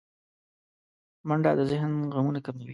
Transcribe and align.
منډه 1.27 1.51
د 1.59 1.61
ذهن 1.71 1.91
غمونه 2.15 2.39
کموي 2.45 2.69